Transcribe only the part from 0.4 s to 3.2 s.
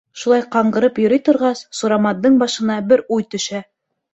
ҡаңғырып йөрөй торғас, Сурамандың башына бер